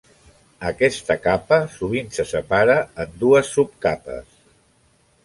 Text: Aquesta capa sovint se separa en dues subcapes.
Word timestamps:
Aquesta 0.69 1.17
capa 1.25 1.59
sovint 1.73 2.09
se 2.15 2.25
separa 2.31 2.79
en 3.05 3.13
dues 3.25 3.53
subcapes. 3.59 4.41